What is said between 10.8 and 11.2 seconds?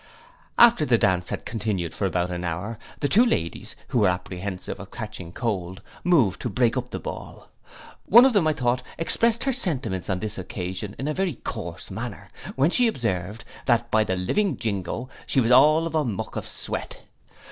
in a